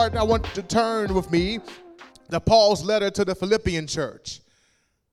[0.00, 1.58] I want to turn with me
[2.30, 4.40] to Paul's letter to the Philippian church.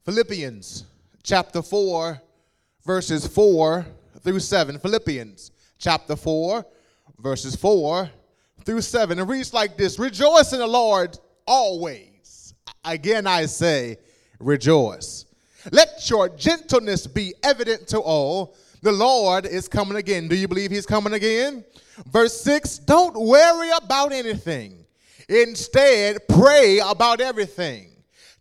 [0.05, 0.85] Philippians
[1.23, 2.21] chapter 4,
[2.85, 3.85] verses 4
[4.21, 4.79] through 7.
[4.79, 6.65] Philippians chapter 4,
[7.19, 8.09] verses 4
[8.63, 9.19] through 7.
[9.19, 12.53] It reads like this Rejoice in the Lord always.
[12.85, 13.97] Again, I say,
[14.39, 15.25] rejoice.
[15.69, 18.55] Let your gentleness be evident to all.
[18.81, 20.27] The Lord is coming again.
[20.27, 21.63] Do you believe he's coming again?
[22.11, 24.85] Verse 6 Don't worry about anything.
[25.29, 27.89] Instead, pray about everything.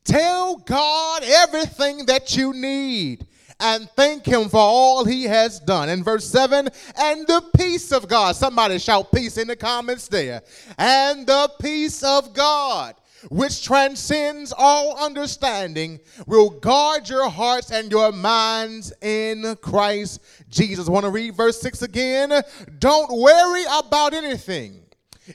[0.04, 3.26] Tell God everything that you need
[3.58, 5.88] and thank him for all he has done.
[5.88, 8.36] In verse 7, and the peace of God.
[8.36, 10.42] Somebody shout peace in the comments there.
[10.78, 12.94] And the peace of God,
[13.30, 20.88] which transcends all understanding, will guard your hearts and your minds in Christ Jesus.
[20.88, 22.32] Want to read verse 6 again?
[22.78, 24.82] Don't worry about anything.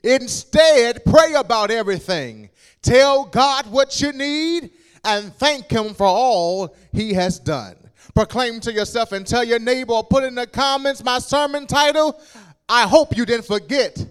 [0.03, 2.50] Instead, pray about everything.
[2.81, 4.72] Tell God what you need
[5.03, 7.76] and thank Him for all He has done.
[8.14, 12.20] Proclaim to yourself and tell your neighbor or put in the comments my sermon title.
[12.67, 14.05] I hope you didn't forget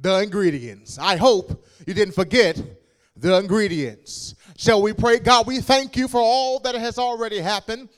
[0.00, 0.98] the ingredients.
[0.98, 2.62] I hope you didn't forget
[3.16, 4.34] the ingredients.
[4.56, 5.18] Shall we pray?
[5.18, 7.88] God, we thank you for all that has already happened.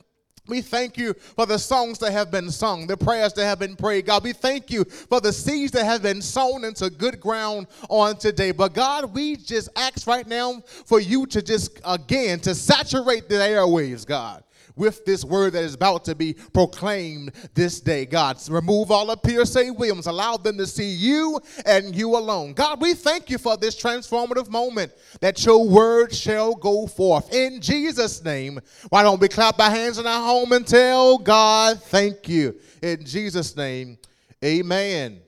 [0.48, 3.74] We thank you for the songs that have been sung, the prayers that have been
[3.74, 4.06] prayed.
[4.06, 8.16] God, we thank you for the seeds that have been sown into good ground on
[8.16, 8.52] today.
[8.52, 13.36] But God, we just ask right now for you to just, again, to saturate the
[13.36, 14.44] airwaves, God
[14.76, 18.06] with this word that is about to be proclaimed this day.
[18.06, 20.06] God, remove all of Pastor Williams.
[20.06, 22.52] Allow them to see you and you alone.
[22.52, 27.32] God, we thank you for this transformative moment that your word shall go forth.
[27.32, 28.60] In Jesus' name,
[28.90, 32.56] why don't we clap our hands in our home and tell God thank you?
[32.82, 33.98] In Jesus' name,
[34.44, 35.20] amen.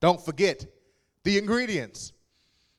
[0.00, 0.66] Don't forget
[1.24, 2.12] the ingredients.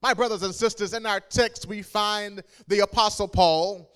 [0.01, 3.91] My brothers and sisters, in our text, we find the Apostle Paul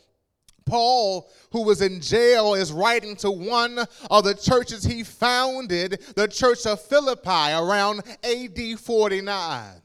[0.65, 3.79] Paul, who was in jail, is writing to one
[4.09, 9.81] of the churches he founded, the church of Philippi, around AD 49.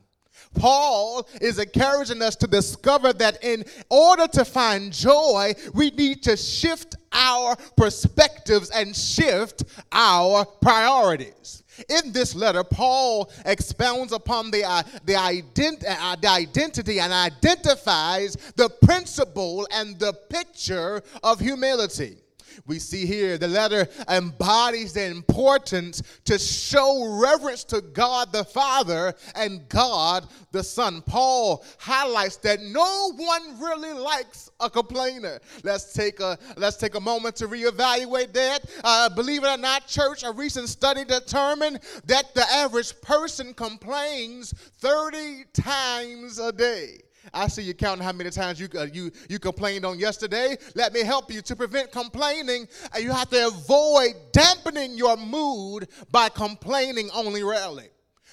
[0.54, 6.36] Paul is encouraging us to discover that in order to find joy, we need to
[6.36, 11.62] shift our perspectives and shift our priorities.
[11.88, 18.36] In this letter, Paul expounds upon the, uh, the, ident- uh, the identity and identifies
[18.56, 22.18] the principle and the picture of humility.
[22.66, 29.14] We see here the letter embodies the importance to show reverence to God the Father
[29.34, 31.02] and God the Son.
[31.02, 35.40] Paul highlights that no one really likes a complainer.
[35.62, 38.64] Let's take a let's take a moment to reevaluate that.
[38.82, 44.52] Uh, believe it or not, church, a recent study determined that the average person complains
[44.78, 47.00] 30 times a day.
[47.32, 50.56] I see you counting how many times you, uh, you, you complained on yesterday.
[50.74, 51.42] Let me help you.
[51.42, 57.88] To prevent complaining, you have to avoid dampening your mood by complaining only rarely.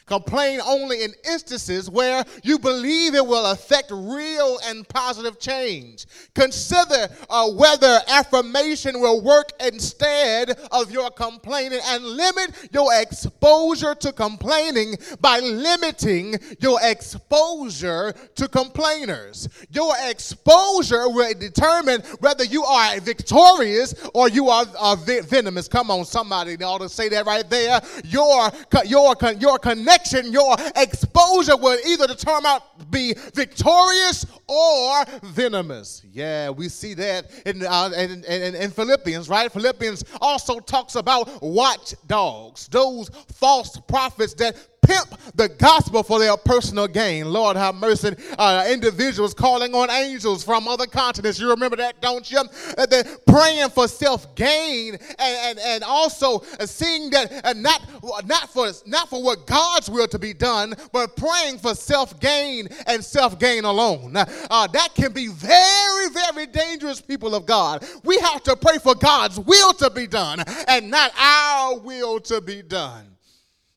[0.05, 6.05] Complain only in instances where you believe it will affect real and positive change.
[6.35, 14.11] Consider uh, whether affirmation will work instead of your complaining and limit your exposure to
[14.11, 19.47] complaining by limiting your exposure to complainers.
[19.71, 25.69] Your exposure will determine whether you are victorious or you are uh, venomous.
[25.69, 27.79] Come on, somebody ought to say that right there.
[28.03, 28.51] Your,
[28.85, 36.03] your, your connection connection, your exposure will either determine out be victorious or venomous.
[36.11, 39.51] Yeah, we see that in, uh, in, in, in Philippians, right?
[39.51, 46.87] Philippians also talks about watchdogs, those false prophets that pimp the gospel for their personal
[46.87, 47.31] gain.
[47.31, 48.15] Lord have mercy.
[48.37, 51.39] Uh, individuals calling on angels from other continents.
[51.39, 52.39] You remember that, don't you?
[52.77, 57.81] Uh, they're praying for self gain and, and, and also seeing that uh, not,
[58.25, 62.67] not, for, not for what God's will to be done, but praying for self gain
[62.87, 64.15] and self gain alone.
[64.15, 67.85] Uh, that can be very, very dangerous, people of God.
[68.03, 72.41] We have to pray for God's will to be done and not our will to
[72.41, 73.07] be done.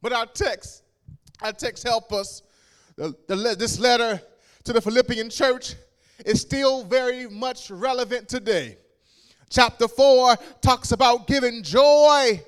[0.02, 0.82] But our text
[1.42, 2.42] our text help us.
[2.96, 4.20] The, the, this letter
[4.64, 5.74] to the Philippian church
[6.24, 8.78] is still very much relevant today.
[9.50, 12.40] Chapter 4 talks about giving joy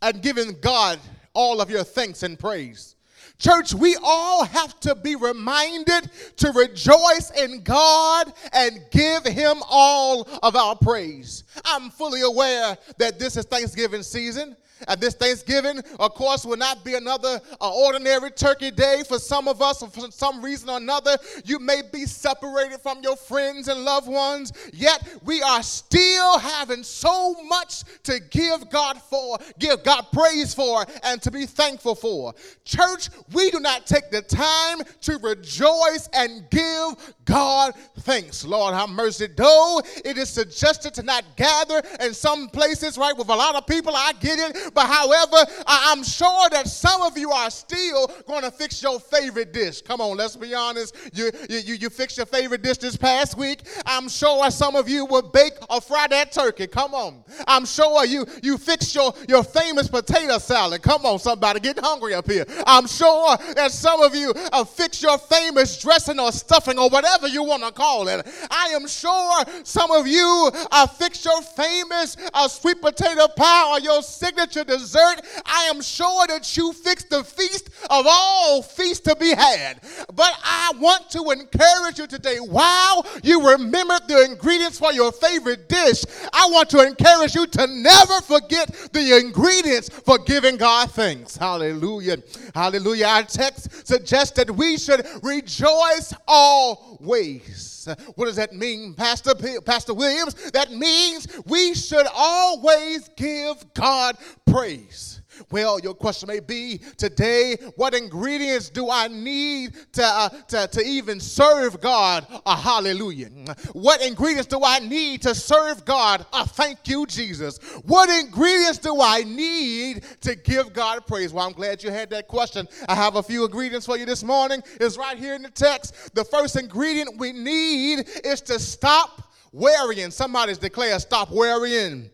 [0.00, 0.98] and giving God
[1.34, 2.96] all of your thanks and praise.
[3.38, 10.26] Church, we all have to be reminded to rejoice in God and give Him all
[10.42, 11.44] of our praise.
[11.64, 14.56] I'm fully aware that this is Thanksgiving season.
[14.88, 19.48] And this Thanksgiving, of course, will not be another uh, ordinary turkey day for some
[19.48, 21.16] of us, for some reason or another.
[21.44, 26.82] You may be separated from your friends and loved ones, yet we are still having
[26.82, 32.34] so much to give God for, give God praise for, and to be thankful for.
[32.64, 38.44] Church, we do not take the time to rejoice and give God thanks.
[38.44, 39.26] Lord, have mercy.
[39.34, 43.66] Though it is suggested to not gather in some places, right, with a lot of
[43.66, 44.65] people, I get it.
[44.74, 45.36] But however,
[45.66, 49.82] I, am sure that some of you are still going to fix your favorite dish.
[49.82, 50.96] Come on, let's be honest.
[51.12, 53.60] You, you, you fixed your favorite dish this past week.
[53.84, 56.66] I'm sure some of you will bake or fry that turkey.
[56.66, 57.24] Come on.
[57.46, 60.82] I'm sure you, you fixed your, your famous potato salad.
[60.82, 62.44] Come on, somebody, get hungry up here.
[62.66, 67.28] I'm sure that some of you uh, fix your famous dressing or stuffing or whatever
[67.28, 68.26] you want to call it.
[68.50, 73.80] I am sure some of you uh, fix your famous uh, sweet potato pie or
[73.80, 79.00] your signature your dessert, I am sure that you fixed the feast of all feasts
[79.08, 79.80] to be had.
[80.14, 85.68] But I want to encourage you today, while you remember the ingredients for your favorite
[85.68, 91.36] dish, I want to encourage you to never forget the ingredients for giving God thanks.
[91.36, 92.18] Hallelujah.
[92.54, 93.06] Hallelujah.
[93.06, 97.65] Our text suggests that we should rejoice always.
[97.88, 99.34] Uh, what does that mean, Pastor,
[99.64, 100.34] Pastor Williams?
[100.52, 104.16] That means we should always give God
[104.46, 105.20] praise.
[105.50, 110.82] Well, your question may be today, what ingredients do I need to, uh, to, to
[110.82, 113.28] even serve God a hallelujah?
[113.72, 117.58] What ingredients do I need to serve God a thank you, Jesus?
[117.84, 121.32] What ingredients do I need to give God praise?
[121.32, 122.68] Well, I'm glad you had that question.
[122.88, 124.62] I have a few ingredients for you this morning.
[124.80, 126.14] It's right here in the text.
[126.14, 130.10] The first ingredient we need is to stop worrying.
[130.10, 132.10] Somebody's declare, stop worrying.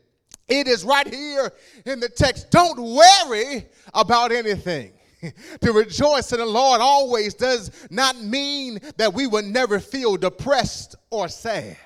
[0.53, 1.51] It is right here
[1.87, 2.51] in the text.
[2.51, 4.93] Don't worry about anything.
[5.63, 10.97] to rejoice in the Lord always does not mean that we will never feel depressed
[11.11, 11.79] or sad.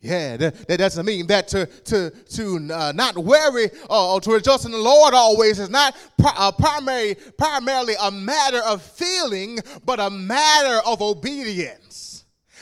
[0.00, 4.30] Yeah, that, that doesn't mean that to, to, to uh, not worry uh, or to
[4.30, 9.58] rejoice in the Lord always is not pri- uh, primary, primarily a matter of feeling,
[9.84, 12.09] but a matter of obedience.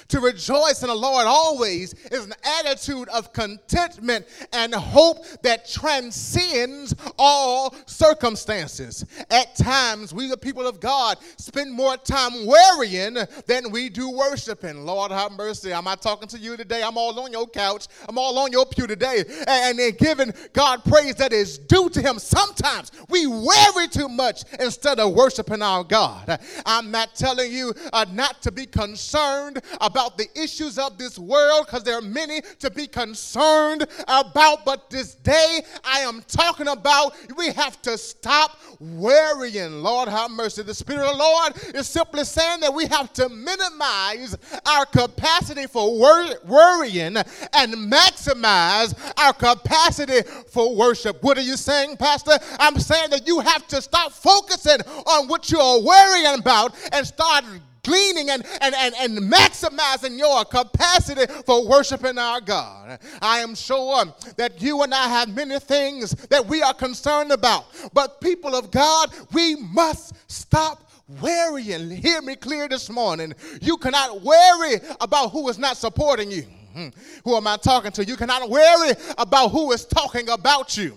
[0.08, 6.94] To rejoice in the Lord always is an attitude of contentment and hope that transcends
[7.19, 9.05] all circumstances.
[9.31, 14.87] At times, we, the people of God, spend more time worrying than we do worshiping.
[14.87, 15.75] Lord, have mercy.
[15.75, 16.82] I'm not talking to you today.
[16.82, 17.87] I'm all on your couch.
[18.08, 19.25] I'm all on your pew today.
[19.46, 22.19] And then giving God praise that is due to Him.
[22.19, 26.40] Sometimes we worry too much instead of worshiping our God.
[26.64, 31.19] I'm not telling you uh, not to be concerned about about the issues of this
[31.19, 34.65] world because there are many to be concerned about.
[34.65, 39.83] But this day, I am talking about we have to stop worrying.
[39.83, 40.62] Lord, have mercy.
[40.62, 44.37] The Spirit of the Lord is simply saying that we have to minimize
[44.67, 51.21] our capacity for wor- worrying and maximize our capacity for worship.
[51.25, 52.39] What are you saying, Pastor?
[52.61, 57.05] I'm saying that you have to stop focusing on what you are worrying about and
[57.05, 57.44] start
[57.88, 62.98] gleaning and, and, and, and maximizing your capacity for worshiping our God.
[63.22, 64.05] I am sure
[64.36, 67.67] that you and I have many things that we are concerned about.
[67.93, 71.91] But, people of God, we must stop worrying.
[71.91, 73.34] Hear me clear this morning.
[73.63, 76.43] You cannot worry about who is not supporting you.
[76.74, 76.89] Hmm.
[77.24, 78.05] Who am I talking to?
[78.05, 80.96] You cannot worry about who is talking about you.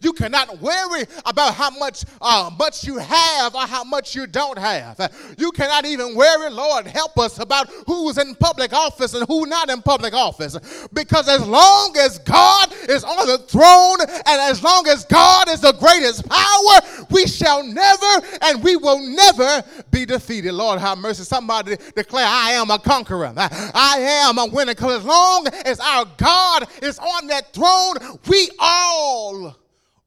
[0.00, 4.58] You cannot worry about how much uh, much you have or how much you don't
[4.58, 5.34] have.
[5.38, 9.68] You cannot even worry, Lord, help us about who's in public office and who not
[9.68, 10.56] in public office.
[10.92, 15.60] Because as long as God is on the throne and as long as God is
[15.60, 20.52] the greatest power, we shall never and we will never be defeated.
[20.52, 21.24] Lord, have mercy.
[21.24, 23.32] Somebody declare, I am a conqueror.
[23.36, 24.74] I am a winner.
[24.74, 27.94] Because as long as our God is on that throne,
[28.28, 29.55] we all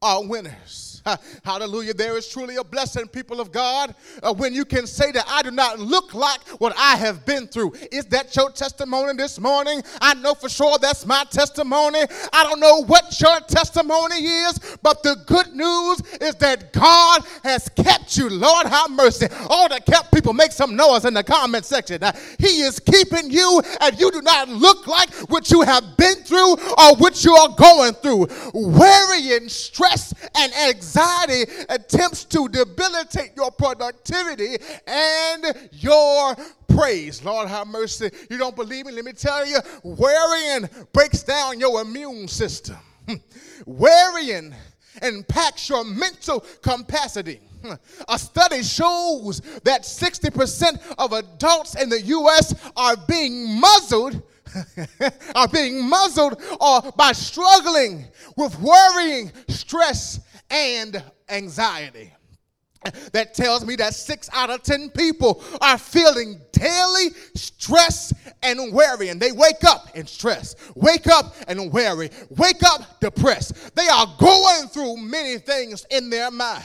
[0.02, 0.89] are winners.
[1.44, 1.94] Hallelujah.
[1.94, 5.42] There is truly a blessing, people of God, uh, when you can say that I
[5.42, 7.72] do not look like what I have been through.
[7.90, 9.82] Is that your testimony this morning?
[10.00, 12.00] I know for sure that's my testimony.
[12.32, 17.68] I don't know what your testimony is, but the good news is that God has
[17.70, 18.28] kept you.
[18.28, 19.26] Lord, have mercy.
[19.48, 22.02] All the kept people make some noise in the comment section.
[22.02, 26.16] Uh, he is keeping you, and you do not look like what you have been
[26.16, 28.26] through or what you are going through.
[28.52, 34.56] Worrying, stress, and anxiety anxiety attempts to debilitate your productivity
[34.86, 36.36] and your
[36.68, 37.24] praise.
[37.24, 38.10] Lord, have mercy.
[38.28, 38.92] You don't believe me?
[38.92, 42.76] Let me tell you, worrying breaks down your immune system.
[43.66, 44.54] worrying
[45.02, 47.40] impacts your mental capacity.
[48.08, 52.54] A study shows that 60% of adults in the U.S.
[52.76, 54.22] are being muzzled,
[55.34, 62.12] are being muzzled or by struggling with worrying, stress, and anxiety
[63.12, 69.08] that tells me that six out of ten people are feeling daily stress and worry.
[69.08, 73.74] And they wake up in stress, wake up and worry, wake up depressed.
[73.76, 76.64] They are going through many things in their mind.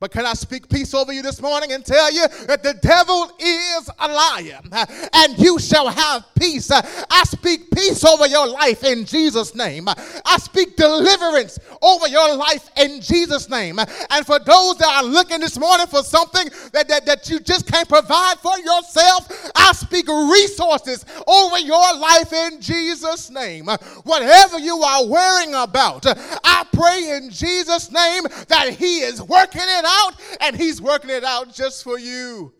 [0.00, 3.30] But can I speak peace over you this morning and tell you that the devil
[3.38, 6.70] is a liar uh, and you shall have peace?
[6.70, 9.88] Uh, I speak peace over your life in Jesus' name.
[9.88, 13.78] I speak deliverance over your life in Jesus' name.
[13.78, 17.70] And for those that are looking this morning for something that, that, that you just
[17.70, 23.66] can't provide for yourself, I speak resources over your life in Jesus' name.
[24.04, 29.83] Whatever you are worrying about, I pray in Jesus' name that He is working it
[29.86, 32.52] out and He's working it out just for you.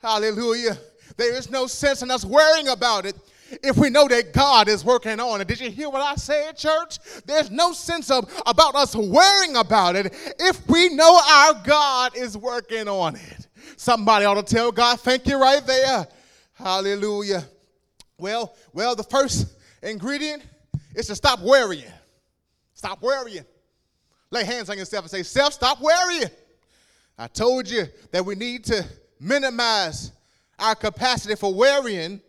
[0.00, 0.78] Hallelujah.
[1.16, 3.16] There is no sense in us worrying about it
[3.62, 5.48] if we know that God is working on it.
[5.48, 6.98] Did you hear what I said, church?
[7.26, 12.36] There's no sense of about us worrying about it if we know our God is
[12.36, 13.46] working on it.
[13.76, 16.06] Somebody ought to tell God, thank you right there.
[16.54, 17.44] Hallelujah.
[18.18, 20.44] Well, well, the first ingredient
[20.94, 21.90] is to stop worrying.
[22.74, 23.44] Stop worrying.
[24.30, 26.30] Lay hands on yourself and say, Self, stop worrying.
[27.18, 28.84] I told you that we need to
[29.20, 30.12] minimize
[30.58, 32.20] our capacity for worrying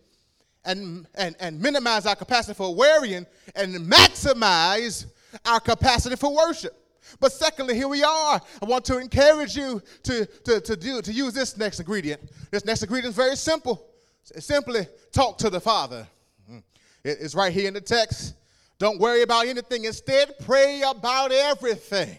[0.66, 3.26] and, and, and minimize our capacity for worrying
[3.56, 5.06] and maximize
[5.46, 6.80] our capacity for worship.
[7.20, 8.42] But secondly, here we are.
[8.62, 12.22] I want to encourage you to, to, to, do, to use this next ingredient.
[12.52, 13.86] This next ingredient is very simple.
[14.24, 16.08] Simply talk to the Father.
[16.50, 16.60] Mm-hmm.
[17.04, 18.36] It's right here in the text.
[18.80, 19.86] Don't worry about anything.
[19.86, 22.18] Instead, pray about everything.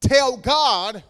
[0.00, 1.02] Tell God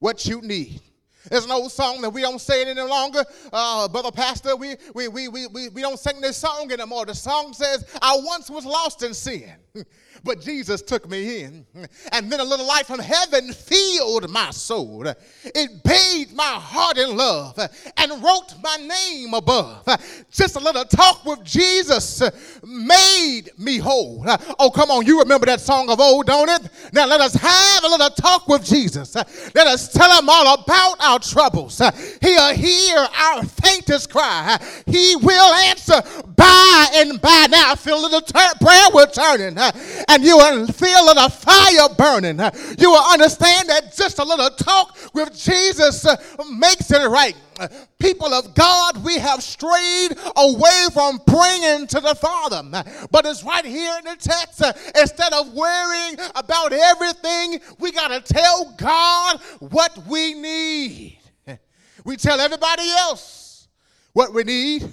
[0.00, 0.80] what you need.
[1.28, 3.24] There's an old song that we don't say it any longer.
[3.52, 7.06] Uh, Brother Pastor, we, we, we, we, we don't sing this song anymore.
[7.06, 9.54] The song says, I once was lost in sin.
[10.24, 11.66] but Jesus took me in.
[12.12, 15.06] And then a little light from heaven filled my soul.
[15.06, 17.58] It bathed my heart in love
[17.96, 19.84] and wrote my name above.
[20.30, 22.22] Just a little talk with Jesus
[22.64, 24.24] made me whole.
[24.58, 26.70] Oh, come on, you remember that song of old, don't it?
[26.92, 29.14] Now let us have a little talk with Jesus.
[29.14, 31.78] Let us tell him all about our troubles.
[32.20, 34.58] He'll hear our faintest cry.
[34.86, 36.02] He will answer
[36.36, 37.46] by and by.
[37.50, 39.58] Now I feel a little ter- prayer will turning
[40.08, 42.38] and you will feel a fire burning.
[42.78, 46.16] You will understand that just a little talk with Jesus uh,
[46.50, 47.36] makes it right.
[47.98, 52.62] People of God, we have strayed away from praying to the Father.
[53.10, 54.62] But it's right here in the text.
[54.98, 61.18] Instead of worrying about everything, we got to tell God what we need.
[62.04, 63.68] We tell everybody else
[64.12, 64.88] what we need,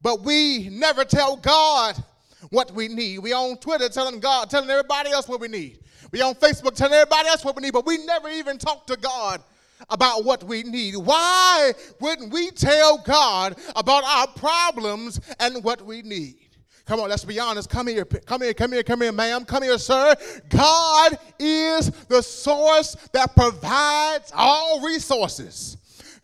[0.00, 2.02] but we never tell God
[2.50, 3.18] what we need.
[3.18, 5.78] We on Twitter telling God, telling everybody else what we need.
[6.10, 8.96] We on Facebook telling everybody else what we need, but we never even talk to
[8.96, 9.42] God
[9.90, 10.96] about what we need.
[10.96, 16.36] Why wouldn't we tell God about our problems and what we need?
[16.84, 17.70] Come on, let's be honest.
[17.70, 19.44] Come here, come here, come here, come here, ma'am.
[19.44, 20.14] Come here, sir.
[20.48, 25.76] God is the source that provides all resources.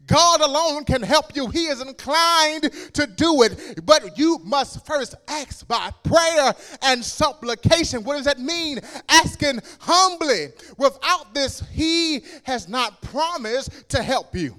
[0.09, 1.47] God alone can help you.
[1.49, 3.87] He is inclined to do it.
[3.87, 8.03] But you must first ask by prayer and supplication.
[8.03, 8.81] What does that mean?
[9.09, 10.49] Asking humbly.
[10.77, 14.57] Without this, He has not promised to help you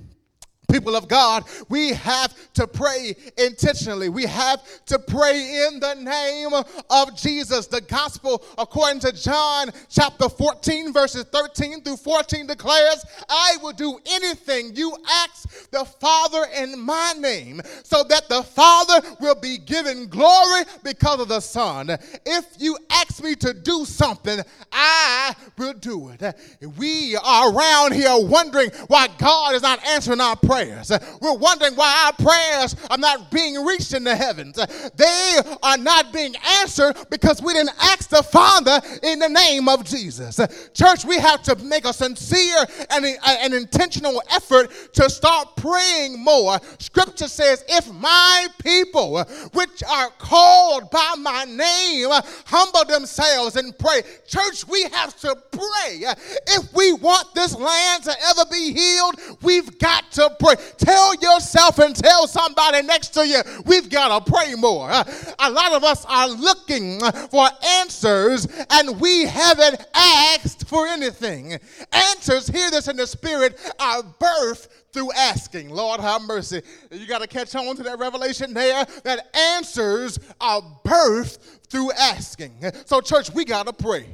[0.69, 4.09] people of God, we have to pray intentionally.
[4.09, 6.51] We have to pray in the name
[6.89, 7.67] of Jesus.
[7.67, 13.99] The gospel, according to John chapter 14, verses 13 through 14, declares, I will do
[14.11, 20.07] anything you ask the Father in my name, so that the Father will be given
[20.07, 21.89] glory because of the Son.
[22.25, 24.39] If you ask me to do something,
[24.71, 26.35] I will do it.
[26.77, 30.91] We are around here wondering why God is not answering our prayer prayers.
[31.21, 34.59] We're wondering why our prayers are not being reached in the heavens.
[34.95, 39.85] They are not being answered because we didn't ask the Father in the name of
[39.85, 40.39] Jesus.
[40.73, 46.59] Church, we have to make a sincere and an intentional effort to start praying more.
[46.79, 49.23] Scripture says, if my people,
[49.53, 52.09] which are called by my name,
[52.45, 54.01] humble themselves and pray.
[54.27, 56.03] Church, we have to pray.
[56.47, 60.48] If we want this land to ever be healed, we've got to pray.
[60.77, 64.89] Tell yourself and tell somebody next to you, we've got to pray more.
[64.89, 67.47] A lot of us are looking for
[67.79, 71.57] answers and we haven't asked for anything.
[71.91, 75.69] Answers, hear this in the spirit, are birth through asking.
[75.69, 76.61] Lord, have mercy.
[76.91, 81.39] You got to catch on to that revelation there that answers are birthed
[81.69, 82.53] through asking.
[82.85, 84.05] So, church, we got to pray.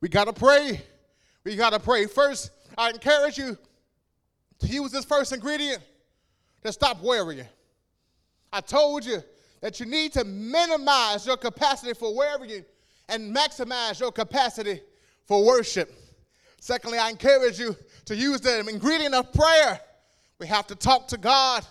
[0.00, 0.82] We got to pray.
[1.44, 2.06] We got to pray.
[2.06, 3.56] First, I encourage you
[4.62, 5.82] to use this first ingredient
[6.64, 7.46] to stop worrying.
[8.52, 9.22] I told you
[9.60, 12.64] that you need to minimize your capacity for worrying
[13.08, 14.80] and maximize your capacity
[15.26, 15.92] for worship.
[16.60, 19.80] Secondly, I encourage you to use the ingredient of prayer.
[20.38, 21.64] We have to talk to God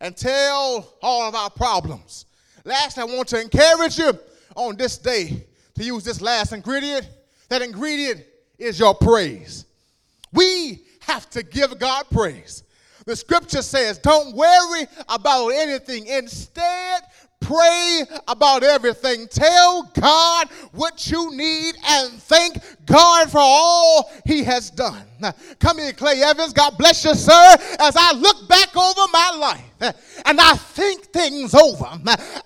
[0.00, 2.24] and tell all of our problems.
[2.64, 4.18] Last, I want to encourage you
[4.56, 7.08] on this day to use this last ingredient.
[7.48, 8.24] That ingredient
[8.58, 9.66] is your praise.
[10.32, 12.62] We have to give God praise.
[13.06, 16.06] The scripture says, don't worry about anything.
[16.06, 17.02] Instead,
[17.40, 19.26] Pray about everything.
[19.26, 25.02] Tell God what you need and thank God for all He has done.
[25.58, 26.52] Come here, Clay Evans.
[26.52, 27.56] God bless you, sir.
[27.78, 29.92] As I look back over my life eh,
[30.24, 31.86] and I think things over,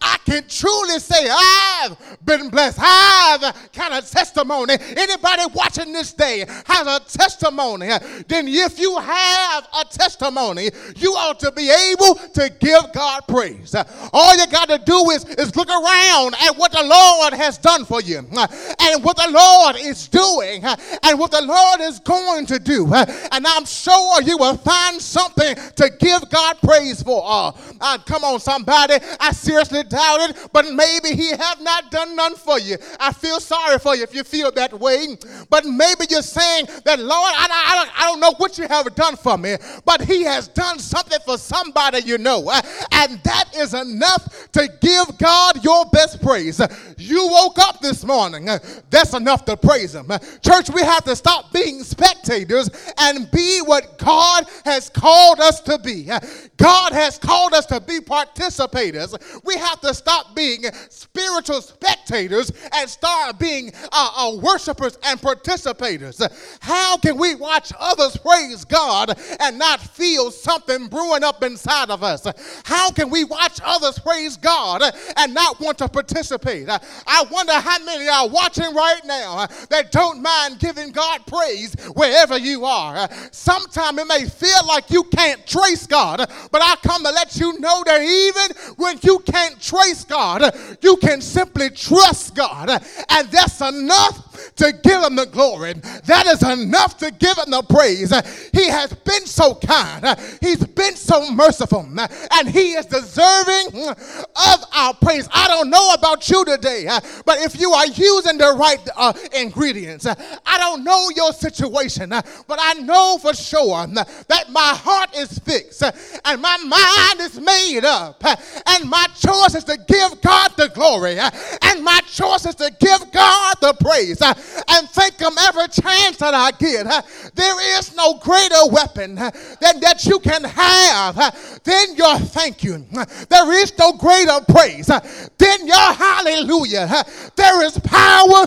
[0.01, 2.79] I can truly say I've been blessed.
[2.81, 4.77] I've kind of testimony.
[4.97, 7.89] Anybody watching this day has a testimony.
[8.29, 13.75] Then, if you have a testimony, you ought to be able to give God praise.
[14.13, 17.85] All you got to do is, is look around at what the Lord has done
[17.85, 18.47] for you eh,
[18.81, 22.93] and what the Lord is doing eh, and what the Lord is going to do.
[23.35, 27.23] And I'm sure you will find something to give God praise for.
[27.25, 28.95] Uh, come on, somebody.
[29.21, 32.77] I seriously doubt it, but maybe He have not done none for you.
[33.01, 35.17] I feel sorry for you if you feel that way.
[35.51, 38.95] But maybe you're saying that, Lord, I, I, don't, I don't know what you have
[38.95, 42.51] done for me, but He has done something for somebody you know.
[42.93, 46.61] And that is enough to give God your best praise.
[46.97, 48.49] You woke up this morning.
[48.91, 50.11] That's enough to praise Him.
[50.43, 52.54] Church, we have to stop being spectators
[52.99, 56.11] and be what God has called us to be.
[56.57, 59.15] God has called us to be participators.
[59.45, 66.23] We have to stop being spiritual spectators and start being uh, uh, worshipers and participators.
[66.61, 72.03] How can we watch others praise God and not feel something brewing up inside of
[72.03, 72.27] us?
[72.65, 74.83] How can we watch others praise God
[75.17, 76.69] and not want to participate?
[76.69, 82.39] I wonder how many are watching right now that don't mind giving God praise wherever
[82.45, 83.09] you are.
[83.31, 86.19] Sometimes it may feel like you can't trace God,
[86.51, 90.97] but I come to let you know that even when you can't trace God, you
[90.97, 92.71] can simply trust God.
[93.09, 95.75] And that's enough to give him the glory.
[96.07, 98.13] That is enough to give him the praise.
[98.53, 101.87] He has been so kind, he's been so merciful,
[102.33, 105.29] and he is deserving of our praise.
[105.33, 106.89] I don't know about you today,
[107.25, 112.13] but if you are using the right uh, ingredients, I don't know your situation,
[112.49, 118.23] I know for sure that my heart is fixed and my mind is made up,
[118.25, 123.13] and my choice is to give God the glory, and my choice is to give
[123.13, 126.87] God the praise and thank Him every chance that I get.
[127.35, 131.17] There is no greater weapon than that you can have
[131.65, 132.85] than your thank you.
[133.29, 137.05] There is no greater praise than your hallelujah.
[137.37, 138.47] There is power.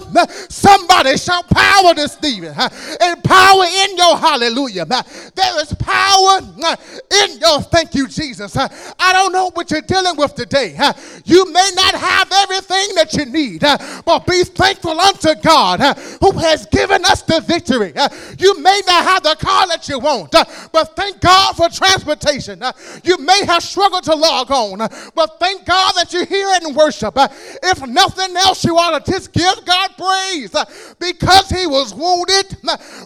[0.50, 2.54] Somebody shout power this evening.
[3.02, 4.86] And power in your hallelujah.
[4.86, 6.75] There is power uh,
[7.23, 8.56] in your thank you, Jesus.
[8.56, 8.67] Uh,
[8.99, 10.75] I don't know what you're dealing with today.
[10.77, 10.93] Uh,
[11.25, 13.62] you may not have everything that you need,
[14.06, 15.80] but be thankful unto God
[16.21, 17.93] who has given us the victory.
[18.38, 22.62] You may not have the car that you want, but thank God for transportation.
[23.03, 24.80] You may have struggled to log on,
[25.15, 27.13] but thank God that you're here in worship.
[27.17, 30.56] If nothing else, you ought to just give God praise
[30.99, 32.58] because He was wounded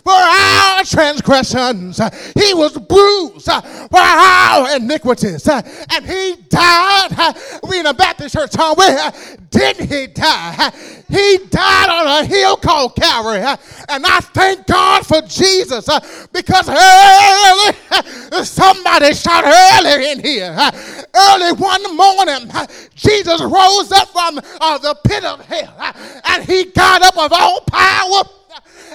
[0.03, 0.50] for our
[0.85, 1.99] transgressions,
[2.35, 7.35] He was bruised for our iniquities, and He died.
[7.67, 9.11] We in a Baptist church, huh?
[9.49, 10.71] Didn't He die?
[11.09, 13.39] He died on a hill called Calvary.
[13.89, 15.89] And I thank God for Jesus
[16.31, 20.55] because early, somebody shot early in here.
[21.13, 22.49] Early one morning,
[22.95, 25.93] Jesus rose up from uh, the pit of hell
[26.25, 28.23] and he got up with all power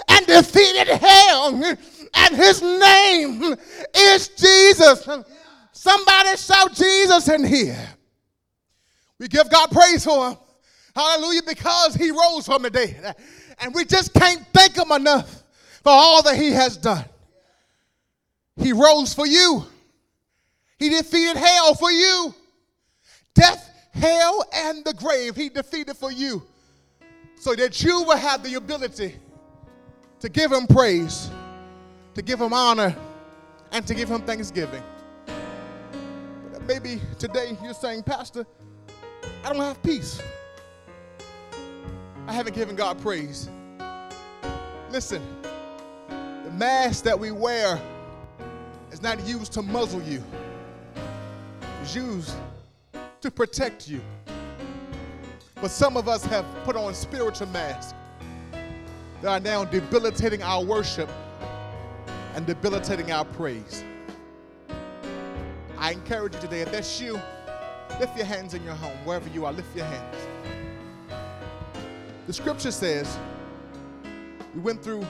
[0.09, 1.77] and defeated hell.
[2.14, 3.55] And his name
[3.95, 5.09] is Jesus.
[5.73, 7.88] Somebody shout Jesus in here.
[9.19, 10.37] We give God praise for him.
[10.95, 13.16] Hallelujah, because he rose from the dead.
[13.61, 15.42] And we just can't thank him enough
[15.83, 17.05] for all that he has done.
[18.57, 19.64] He rose for you.
[20.79, 22.35] He defeated hell for you.
[23.35, 26.42] Death, hell, and the grave, he defeated for you.
[27.37, 29.16] So that you will have the ability
[30.20, 31.31] to give him praise,
[32.14, 32.94] to give him honor,
[33.72, 34.83] and to give him thanksgiving.
[36.66, 38.44] Maybe today you're saying, Pastor,
[39.44, 40.20] I don't have peace.
[42.26, 43.48] I haven't given God praise.
[44.90, 45.22] Listen,
[46.09, 47.81] the mask that we wear
[48.90, 50.24] is not used to muzzle you,
[51.83, 52.35] it's used
[53.20, 54.00] to protect you.
[55.61, 57.94] But some of us have put on spiritual masks
[59.22, 61.09] that are now debilitating our worship
[62.35, 63.85] and debilitating our praise.
[65.79, 67.20] I encourage you today, if that's you,
[67.98, 70.16] lift your hands in your home, wherever you are, lift your hands.
[72.26, 73.18] The scripture says,
[74.55, 75.07] we went through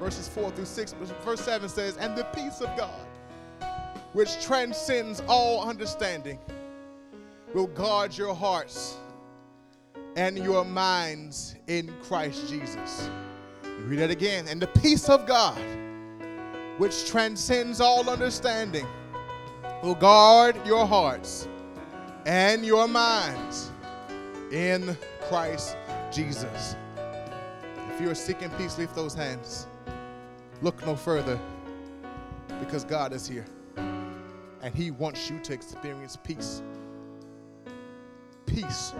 [0.00, 3.06] verses 4 through 6, but verse 7 says, And the peace of God,
[4.12, 6.38] which transcends all understanding,
[7.54, 8.96] will guard your hearts
[10.16, 13.10] and your minds in Christ Jesus.
[13.84, 14.48] Read that again.
[14.48, 15.60] And the peace of God,
[16.78, 18.86] which transcends all understanding,
[19.82, 21.48] will guard your hearts
[22.24, 23.70] and your minds
[24.52, 24.96] in
[25.28, 25.76] Christ
[26.10, 26.76] Jesus.
[27.94, 29.66] If you're seeking peace, lift those hands.
[30.62, 31.38] Look no further
[32.60, 33.46] because God is here
[34.62, 36.62] and He wants you to experience peace.
[38.46, 38.92] Peace.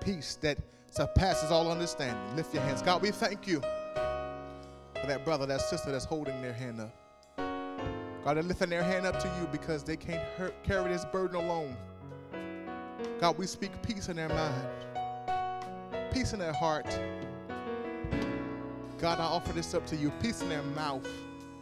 [0.00, 0.58] Peace that
[0.90, 2.36] surpasses all understanding.
[2.36, 2.82] Lift your hands.
[2.82, 6.94] God, we thank you for that brother, that sister that's holding their hand up.
[8.24, 11.36] God, they're lifting their hand up to you because they can't hurt, carry this burden
[11.36, 11.74] alone.
[13.18, 14.68] God, we speak peace in their mind,
[16.12, 16.86] peace in their heart.
[18.98, 21.08] God, I offer this up to you peace in their mouth,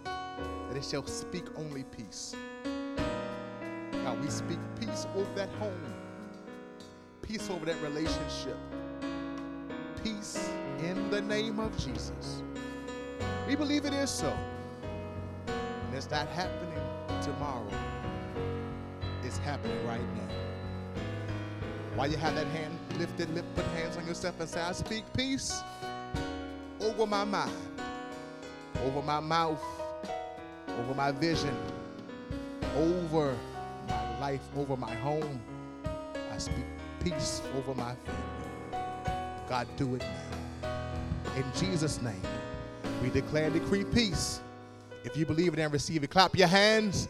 [0.04, 2.34] that they shall speak only peace.
[3.92, 5.94] God, we speak peace over that home,
[7.22, 8.56] peace over that relationship,
[10.08, 12.42] peace in the name of Jesus.
[13.46, 14.34] We believe it is so.
[15.46, 16.80] And it's not happening
[17.22, 17.66] tomorrow,
[19.22, 20.34] it's happening right now.
[21.94, 25.04] While you have that hand lifted, lift, put hands on yourself and say, I speak
[25.16, 25.62] peace
[26.80, 27.52] over my mind,
[28.84, 29.62] over my mouth,
[30.78, 31.54] over my vision,
[32.76, 33.36] over
[33.88, 35.40] my life, over my home.
[36.32, 36.64] I speak
[37.02, 38.37] peace over my family.
[39.48, 40.02] God, do it
[40.62, 40.70] now.
[41.36, 42.20] In Jesus' name,
[43.02, 44.40] we declare and decree peace.
[45.04, 47.08] If you believe it and receive it, clap your hands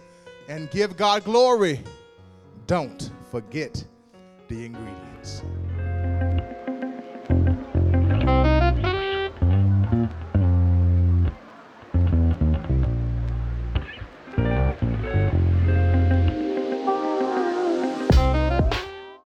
[0.49, 1.83] and give God glory.
[2.67, 3.85] Don't forget
[4.49, 5.43] the ingredients.